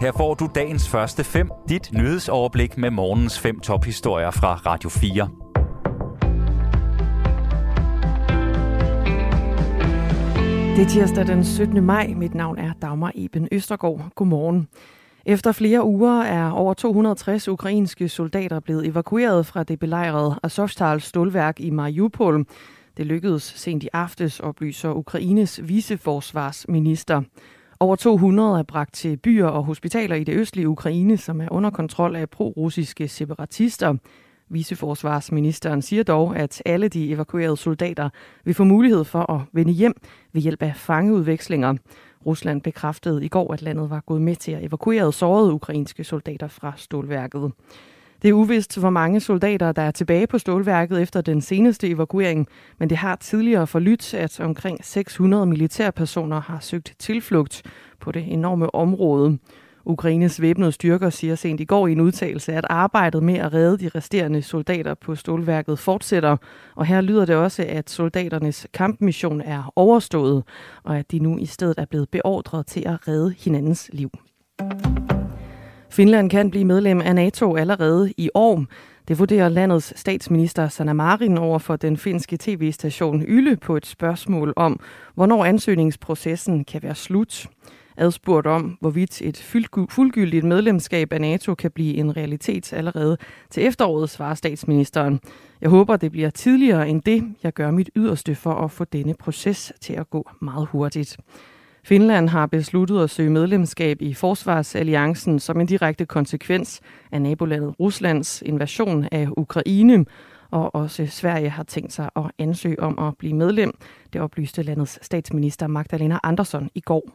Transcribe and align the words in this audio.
Her 0.00 0.12
får 0.12 0.34
du 0.34 0.48
dagens 0.54 0.88
første 0.88 1.24
fem, 1.24 1.50
dit 1.68 1.92
nyhedsoverblik 1.92 2.78
med 2.78 2.90
morgens 2.90 3.38
fem 3.38 3.60
tophistorier 3.60 4.30
fra 4.30 4.54
Radio 4.54 4.88
4. 4.90 5.28
Det 10.76 10.84
er 10.84 10.88
tirsdag 10.88 11.26
den 11.26 11.44
17. 11.44 11.84
maj. 11.84 12.14
Mit 12.16 12.34
navn 12.34 12.58
er 12.58 12.72
Dagmar 12.82 13.12
Eben 13.14 13.48
Østergaard. 13.52 14.10
Godmorgen. 14.14 14.68
Efter 15.26 15.52
flere 15.52 15.84
uger 15.84 16.22
er 16.22 16.50
over 16.50 16.74
260 16.74 17.48
ukrainske 17.48 18.08
soldater 18.08 18.60
blevet 18.60 18.86
evakueret 18.86 19.46
fra 19.46 19.62
det 19.62 19.78
belejrede 19.78 20.40
Azovstal 20.42 21.00
stålværk 21.00 21.60
i 21.60 21.70
Mariupol. 21.70 22.44
Det 22.96 23.06
lykkedes 23.06 23.42
sent 23.42 23.82
i 23.82 23.88
aftes, 23.92 24.40
oplyser 24.40 24.92
Ukraines 24.92 25.60
viceforsvarsminister. 25.64 27.22
Over 27.82 27.96
200 27.96 28.58
er 28.58 28.62
bragt 28.62 28.94
til 28.94 29.16
byer 29.16 29.46
og 29.46 29.64
hospitaler 29.64 30.16
i 30.16 30.24
det 30.24 30.34
østlige 30.34 30.68
Ukraine, 30.68 31.16
som 31.16 31.40
er 31.40 31.48
under 31.50 31.70
kontrol 31.70 32.16
af 32.16 32.30
pro-russiske 32.30 33.08
separatister. 33.08 33.94
Viceforsvarsministeren 34.48 35.82
siger 35.82 36.02
dog, 36.02 36.36
at 36.36 36.62
alle 36.66 36.88
de 36.88 37.10
evakuerede 37.10 37.56
soldater 37.56 38.10
vil 38.44 38.54
få 38.54 38.64
mulighed 38.64 39.04
for 39.04 39.32
at 39.32 39.40
vende 39.52 39.72
hjem 39.72 39.94
ved 40.32 40.42
hjælp 40.42 40.62
af 40.62 40.76
fangeudvekslinger. 40.76 41.74
Rusland 42.26 42.62
bekræftede 42.62 43.24
i 43.24 43.28
går, 43.28 43.52
at 43.52 43.62
landet 43.62 43.90
var 43.90 44.00
gået 44.00 44.22
med 44.22 44.36
til 44.36 44.52
at 44.52 44.64
evakuere 44.64 45.12
sårede 45.12 45.52
ukrainske 45.52 46.04
soldater 46.04 46.48
fra 46.48 46.72
stålværket. 46.76 47.52
Det 48.22 48.28
er 48.28 48.32
uvist, 48.32 48.78
hvor 48.78 48.90
mange 48.90 49.20
soldater, 49.20 49.72
der 49.72 49.82
er 49.82 49.90
tilbage 49.90 50.26
på 50.26 50.38
stålværket 50.38 51.02
efter 51.02 51.20
den 51.20 51.40
seneste 51.40 51.88
evakuering, 51.88 52.48
men 52.78 52.90
det 52.90 52.98
har 52.98 53.16
tidligere 53.16 53.66
forlydt, 53.66 54.14
at 54.14 54.40
omkring 54.40 54.84
600 54.84 55.46
militærpersoner 55.46 56.40
har 56.40 56.58
søgt 56.60 56.94
tilflugt 56.98 57.62
på 58.00 58.12
det 58.12 58.32
enorme 58.32 58.74
område. 58.74 59.38
Ukraines 59.84 60.40
væbnede 60.40 60.72
styrker 60.72 61.10
siger 61.10 61.34
sent 61.34 61.60
i 61.60 61.64
går 61.64 61.86
i 61.86 61.92
en 61.92 62.00
udtalelse, 62.00 62.52
at 62.52 62.66
arbejdet 62.70 63.22
med 63.22 63.34
at 63.34 63.52
redde 63.54 63.78
de 63.78 63.90
resterende 63.94 64.42
soldater 64.42 64.94
på 64.94 65.14
stålværket 65.14 65.78
fortsætter. 65.78 66.36
Og 66.76 66.86
her 66.86 67.00
lyder 67.00 67.24
det 67.24 67.36
også, 67.36 67.64
at 67.68 67.90
soldaternes 67.90 68.66
kampmission 68.74 69.40
er 69.40 69.72
overstået, 69.76 70.42
og 70.84 70.98
at 70.98 71.10
de 71.10 71.18
nu 71.18 71.38
i 71.38 71.46
stedet 71.46 71.78
er 71.78 71.84
blevet 71.84 72.08
beordret 72.08 72.66
til 72.66 72.82
at 72.86 73.08
redde 73.08 73.34
hinandens 73.38 73.90
liv. 73.92 74.10
Finland 76.00 76.30
kan 76.30 76.50
blive 76.50 76.64
medlem 76.64 77.00
af 77.00 77.14
NATO 77.14 77.56
allerede 77.56 78.12
i 78.16 78.30
år. 78.34 78.64
Det 79.08 79.18
vurderer 79.18 79.48
landets 79.48 80.00
statsminister 80.00 80.68
Sanna 80.68 80.92
Marin 80.92 81.38
over 81.38 81.58
for 81.58 81.76
den 81.76 81.96
finske 81.96 82.36
tv-station 82.40 83.22
Yle 83.22 83.56
på 83.56 83.76
et 83.76 83.86
spørgsmål 83.86 84.52
om, 84.56 84.80
hvornår 85.14 85.44
ansøgningsprocessen 85.44 86.64
kan 86.64 86.82
være 86.82 86.94
slut. 86.94 87.46
Adspurgt 87.96 88.46
om, 88.46 88.78
hvorvidt 88.80 89.22
et 89.22 89.36
fuldgyldigt 89.90 90.44
medlemskab 90.44 91.12
af 91.12 91.20
NATO 91.20 91.54
kan 91.54 91.70
blive 91.70 91.94
en 91.94 92.16
realitet 92.16 92.72
allerede 92.72 93.16
til 93.50 93.66
efteråret, 93.66 94.10
svarer 94.10 94.34
statsministeren. 94.34 95.20
Jeg 95.60 95.70
håber, 95.70 95.96
det 95.96 96.12
bliver 96.12 96.30
tidligere 96.30 96.88
end 96.88 97.02
det. 97.02 97.24
Jeg 97.42 97.52
gør 97.52 97.70
mit 97.70 97.90
yderste 97.96 98.34
for 98.34 98.54
at 98.54 98.70
få 98.70 98.84
denne 98.84 99.14
proces 99.14 99.72
til 99.80 99.92
at 99.92 100.10
gå 100.10 100.30
meget 100.40 100.68
hurtigt. 100.68 101.16
Finland 101.84 102.28
har 102.28 102.46
besluttet 102.46 103.02
at 103.02 103.10
søge 103.10 103.30
medlemskab 103.30 104.02
i 104.02 104.14
Forsvarsalliancen 104.14 105.38
som 105.38 105.60
en 105.60 105.66
direkte 105.66 106.06
konsekvens 106.06 106.80
af 107.12 107.22
nabolandet 107.22 107.80
Ruslands 107.80 108.42
invasion 108.46 109.08
af 109.12 109.28
Ukraine, 109.36 110.04
og 110.50 110.74
også 110.74 111.06
Sverige 111.06 111.48
har 111.48 111.62
tænkt 111.62 111.92
sig 111.92 112.10
at 112.16 112.22
ansøge 112.38 112.80
om 112.80 112.98
at 112.98 113.14
blive 113.18 113.34
medlem. 113.34 113.72
Det 114.12 114.20
oplyste 114.20 114.62
landets 114.62 114.98
statsminister 115.02 115.66
Magdalena 115.66 116.18
Andersson 116.22 116.70
i 116.74 116.80
går. 116.80 117.10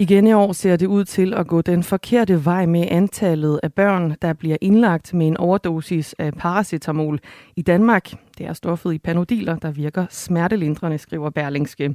Igen 0.00 0.26
i 0.26 0.32
år 0.32 0.52
ser 0.52 0.76
det 0.76 0.86
ud 0.86 1.04
til 1.04 1.34
at 1.34 1.46
gå 1.46 1.60
den 1.60 1.82
forkerte 1.82 2.44
vej 2.44 2.66
med 2.66 2.88
antallet 2.90 3.60
af 3.62 3.72
børn, 3.72 4.16
der 4.22 4.32
bliver 4.32 4.56
indlagt 4.60 5.14
med 5.14 5.26
en 5.26 5.36
overdosis 5.36 6.14
af 6.18 6.32
paracetamol 6.34 7.20
i 7.56 7.62
Danmark. 7.62 8.10
Det 8.38 8.46
er 8.46 8.52
stoffet 8.52 8.94
i 8.94 8.98
panodiler, 8.98 9.56
der 9.56 9.70
virker 9.70 10.06
smertelindrende, 10.10 10.98
skriver 10.98 11.30
Berlingske. 11.30 11.94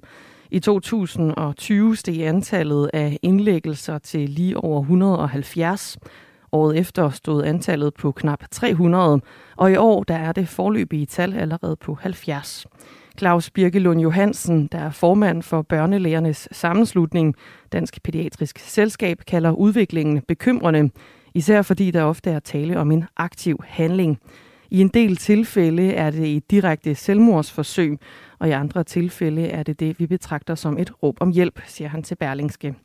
I 0.54 0.60
2020 0.60 1.96
steg 1.96 2.22
antallet 2.22 2.90
af 2.94 3.20
indlæggelser 3.22 3.98
til 3.98 4.30
lige 4.30 4.58
over 4.58 4.82
170. 4.82 5.98
Året 6.52 6.78
efter 6.78 7.10
stod 7.10 7.44
antallet 7.44 7.94
på 7.94 8.12
knap 8.12 8.44
300, 8.52 9.22
og 9.58 9.72
i 9.72 9.76
år 9.76 10.04
der 10.04 10.16
er 10.16 10.32
det 10.32 10.48
forløbige 10.48 11.06
tal 11.06 11.34
allerede 11.34 11.76
på 11.76 11.98
70. 12.02 12.66
Claus 13.20 13.50
Birkelund 13.50 14.02
Johansen, 14.02 14.68
der 14.72 14.80
er 14.80 14.90
formand 14.90 15.44
for 15.44 15.62
Børnelægernes 15.62 16.48
Sammenslutning, 16.52 17.36
Dansk 17.72 18.04
Pædiatrisk 18.04 18.60
Selskab, 18.60 19.18
kalder 19.28 19.52
udviklingen 19.52 20.22
bekymrende, 20.28 20.90
især 21.34 21.62
fordi 21.62 21.92
der 21.92 22.04
ofte 22.04 22.32
er 22.32 22.40
tale 22.40 22.80
om 22.80 22.92
en 22.92 23.06
aktiv 23.18 23.60
handling. 23.68 24.20
I 24.74 24.82
en 24.82 24.88
del 24.88 25.16
tilfælde 25.16 25.94
er 25.94 26.12
det 26.12 26.36
et 26.36 26.52
direkte 26.52 26.96
selvmordsforsøg, 26.96 27.98
og 28.44 28.50
i 28.50 28.52
andre 28.52 28.84
tilfælde 28.84 29.48
er 29.48 29.64
det 29.64 29.80
det, 29.80 30.00
vi 30.00 30.08
betragter 30.08 30.56
som 30.56 30.78
et 30.78 31.04
råb 31.04 31.18
om 31.20 31.32
hjælp, 31.32 31.62
siger 31.68 31.88
han 31.88 32.04
til 32.04 32.16
Berlingske. 32.16 32.76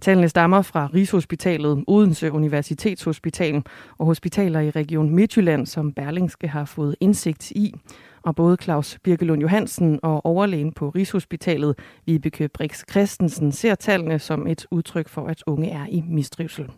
Tallene 0.00 0.28
stammer 0.28 0.62
fra 0.62 0.90
Rigshospitalet, 0.94 1.84
Odense 1.86 2.32
Universitetshospital 2.32 3.62
og 3.98 4.06
hospitaler 4.06 4.60
i 4.60 4.70
Region 4.70 5.10
Midtjylland, 5.10 5.66
som 5.66 5.92
Berlingske 5.92 6.48
har 6.48 6.64
fået 6.64 6.96
indsigt 7.00 7.50
i. 7.50 7.74
Og 8.22 8.36
både 8.36 8.56
Claus 8.62 8.98
Birkelund 9.04 9.40
Johansen 9.40 10.00
og 10.02 10.26
overlægen 10.26 10.72
på 10.72 10.88
Rigshospitalet, 10.88 11.78
Vibeke 12.06 12.48
Brix 12.48 12.82
Christensen, 12.90 13.52
ser 13.52 13.74
tallene 13.74 14.18
som 14.18 14.46
et 14.46 14.66
udtryk 14.70 15.08
for, 15.08 15.26
at 15.26 15.42
unge 15.46 15.70
er 15.70 15.86
i 15.90 16.04
mistrivsel. 16.08 16.70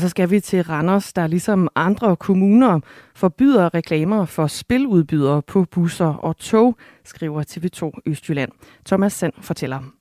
Og 0.00 0.02
så 0.02 0.08
skal 0.08 0.30
vi 0.30 0.40
til 0.40 0.62
Randers, 0.62 1.12
der 1.12 1.26
ligesom 1.26 1.68
andre 1.74 2.16
kommuner 2.16 2.80
forbyder 3.14 3.74
reklamer 3.74 4.24
for 4.24 4.46
spiludbydere 4.46 5.42
på 5.42 5.64
busser 5.70 6.06
og 6.06 6.36
tog, 6.36 6.76
skriver 7.04 7.42
TV2 7.42 8.00
Østjylland. 8.06 8.50
Thomas 8.86 9.12
Sand 9.12 9.32
fortæller. 9.42 9.92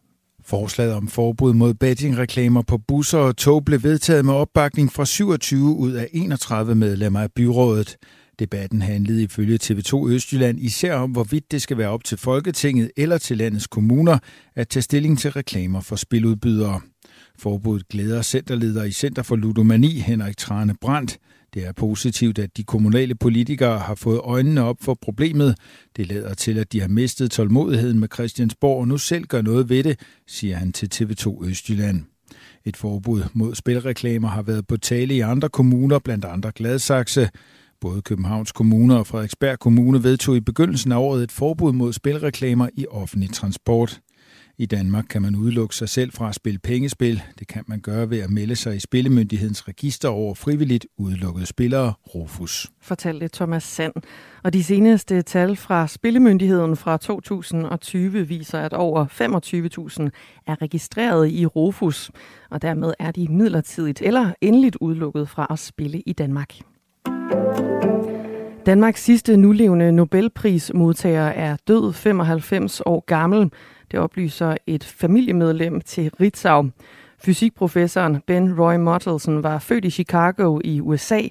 Forslaget 0.46 0.94
om 0.94 1.08
forbud 1.08 1.54
mod 1.54 1.74
bettingreklamer 1.74 2.62
på 2.62 2.78
busser 2.78 3.18
og 3.18 3.38
tog 3.38 3.66
blev 3.66 3.84
vedtaget 3.84 4.26
med 4.26 4.34
opbakning 4.34 4.92
fra 4.92 5.06
27 5.06 5.76
ud 5.76 5.92
af 5.92 6.08
31 6.14 6.76
medlemmer 6.76 7.20
af 7.20 7.32
byrådet. 7.32 7.98
Debatten 8.40 8.82
handlede 8.82 9.24
ifølge 9.24 9.60
TV2 9.64 10.08
Østjylland 10.10 10.60
især 10.60 10.96
om, 10.96 11.12
hvorvidt 11.12 11.52
det 11.52 11.62
skal 11.62 11.78
være 11.78 11.90
op 11.90 12.04
til 12.04 12.18
Folketinget 12.18 12.92
eller 12.98 13.18
til 13.18 13.38
landets 13.38 13.68
kommuner 13.68 14.18
at 14.56 14.68
tage 14.68 14.84
stilling 14.84 15.20
til 15.20 15.32
reklamer 15.32 15.82
for 15.82 15.96
spiludbydere. 15.96 16.82
Forbuddet 17.40 17.88
glæder 17.88 18.22
centerleder 18.22 18.84
i 18.84 18.92
Center 18.92 19.24
for 19.24 19.36
Ludomani, 19.36 20.00
Henrik 20.00 20.38
Trane 20.38 20.76
Brandt. 20.82 21.18
Det 21.54 21.66
er 21.66 21.72
positivt, 21.72 22.40
at 22.40 22.58
de 22.58 22.64
kommunale 22.64 23.16
politikere 23.16 23.80
har 23.80 23.96
fået 23.96 24.20
øjnene 24.24 24.64
op 24.64 24.78
for 24.82 24.98
problemet. 25.02 25.56
Det 25.98 26.08
lader 26.08 26.34
til, 26.34 26.58
at 26.58 26.72
de 26.74 26.82
har 26.82 26.88
mistet 26.88 27.32
tålmodigheden 27.32 28.00
med 28.00 28.08
Christiansborg 28.14 28.80
og 28.80 28.88
nu 28.88 28.98
selv 28.98 29.26
gør 29.26 29.42
noget 29.42 29.70
ved 29.70 29.84
det, 29.84 30.00
siger 30.28 30.56
han 30.56 30.72
til 30.72 30.90
TV2 30.96 31.46
Østjylland. 31.46 32.04
Et 32.66 32.78
forbud 32.78 33.24
mod 33.34 33.56
spilreklamer 33.56 34.28
har 34.28 34.42
været 34.42 34.68
på 34.68 34.78
tale 34.78 35.16
i 35.16 35.20
andre 35.20 35.50
kommuner, 35.50 36.00
blandt 36.00 36.26
andre 36.26 36.52
Gladsaxe. 36.56 37.30
Både 37.82 38.02
Københavns 38.02 38.52
Kommune 38.52 38.98
og 38.98 39.08
Frederiksberg 39.08 39.60
Kommune 39.60 40.04
vedtog 40.04 40.36
i 40.36 40.40
begyndelsen 40.40 40.92
af 40.92 40.98
året 40.98 41.24
et 41.24 41.32
forbud 41.32 41.74
mod 41.74 41.94
spilreklamer 41.94 42.70
i 42.74 42.86
offentlig 42.90 43.30
transport. 43.30 44.00
I 44.62 44.66
Danmark 44.66 45.06
kan 45.10 45.22
man 45.22 45.36
udelukke 45.36 45.76
sig 45.76 45.90
selv 45.90 46.12
fra 46.12 46.30
at 46.30 46.36
spille 46.36 46.60
pengespil. 46.60 47.22
Det 47.40 47.48
kan 47.48 47.64
man 47.68 47.80
gøre 47.80 48.10
ved 48.10 48.20
at 48.20 48.30
melde 48.30 48.56
sig 48.56 48.76
i 48.76 48.80
Spillemyndighedens 48.80 49.68
register 49.68 50.10
over 50.10 50.34
frivilligt 50.34 50.88
udelukkede 50.98 51.46
spillere, 51.46 51.94
Rufus. 52.16 52.68
Fortalte 52.82 53.30
Thomas 53.34 53.64
Sand. 53.64 53.94
Og 54.44 54.54
de 54.54 54.64
seneste 54.64 55.22
tal 55.22 55.56
fra 55.56 55.88
Spillemyndigheden 55.88 56.76
fra 56.76 56.98
2020 56.98 58.28
viser, 58.28 58.60
at 58.60 58.74
over 58.74 59.06
25.000 59.06 60.10
er 60.48 60.62
registreret 60.62 61.32
i 61.32 61.46
Rufus, 61.46 62.12
og 62.50 62.62
dermed 62.62 62.94
er 63.00 63.12
de 63.12 63.28
midlertidigt 63.28 64.02
eller 64.02 64.34
endeligt 64.42 64.78
udelukket 64.82 65.30
fra 65.30 65.48
at 65.50 65.60
spille 65.60 66.02
i 66.06 66.14
Danmark. 66.14 66.54
Danmarks 68.66 69.04
sidste 69.04 69.38
nulevende 69.38 69.92
Nobelprismodtager 69.92 71.28
er 71.28 71.58
død 71.68 71.94
95 71.94 72.82
år 72.86 73.04
gammel. 73.08 73.52
Det 73.92 74.00
oplyser 74.00 74.58
et 74.68 74.84
familiemedlem 74.84 75.82
til 75.82 76.12
Ritzau. 76.22 76.70
Fysikprofessoren 77.24 78.22
Ben 78.28 78.60
Roy 78.60 78.76
Mottelsen 78.76 79.44
var 79.44 79.60
født 79.60 79.86
i 79.86 79.90
Chicago 79.90 80.60
i 80.64 80.82
USA, 80.82 81.22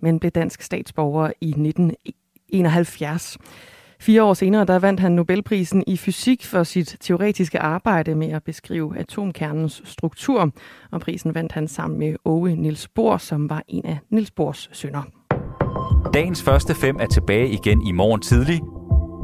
men 0.00 0.20
blev 0.20 0.30
dansk 0.30 0.62
statsborger 0.62 1.32
i 1.40 1.48
1971. 1.48 3.38
Fire 4.00 4.22
år 4.22 4.34
senere 4.34 4.64
der 4.64 4.78
vandt 4.78 5.00
han 5.00 5.12
Nobelprisen 5.12 5.84
i 5.86 5.96
fysik 5.96 6.44
for 6.44 6.62
sit 6.62 6.96
teoretiske 7.00 7.58
arbejde 7.58 8.14
med 8.14 8.28
at 8.28 8.42
beskrive 8.42 8.98
atomkernens 8.98 9.82
struktur, 9.84 10.52
og 10.90 11.00
prisen 11.00 11.34
vandt 11.34 11.52
han 11.52 11.68
sammen 11.68 11.98
med 11.98 12.14
Ove 12.24 12.56
Niels 12.56 12.88
Bohr, 12.88 13.16
som 13.16 13.50
var 13.50 13.62
en 13.68 13.86
af 13.86 13.98
Niels 14.10 14.30
Bohrs 14.30 14.68
sønner. 14.72 15.02
Dagens 16.14 16.42
første 16.42 16.74
fem 16.74 16.96
er 17.00 17.06
tilbage 17.06 17.48
igen 17.48 17.86
i 17.86 17.92
morgen 17.92 18.20
tidlig. 18.20 18.60